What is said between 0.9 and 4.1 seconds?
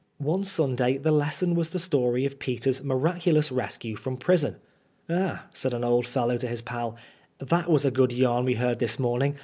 the lesson was the story of Peter's miraculous rescue